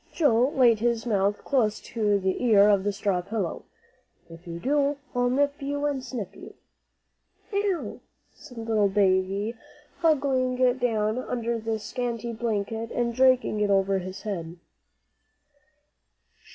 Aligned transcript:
Joel 0.11 0.53
laid 0.55 0.79
his 0.79 1.05
mouth 1.05 1.45
close 1.45 1.79
to 1.81 2.17
the 2.19 2.43
ear 2.43 2.69
on 2.69 2.81
the 2.81 2.91
straw 2.91 3.21
pillow; 3.21 3.65
"if 4.31 4.47
you 4.47 4.57
do, 4.57 4.97
I'll 5.13 5.29
nip 5.29 5.61
you 5.61 5.85
and 5.85 6.03
snip 6.03 6.35
you." 6.35 6.55
"Ow!" 7.53 7.99
said 8.33 8.57
little 8.57 8.89
Davie, 8.89 9.55
huddling 9.99 10.55
down 10.79 11.19
under 11.19 11.59
the 11.59 11.77
scanty 11.77 12.33
blanket 12.33 12.89
and 12.89 13.13
dragging 13.13 13.59
it 13.59 13.69
over 13.69 13.99
his 13.99 14.23
head. 14.23 14.57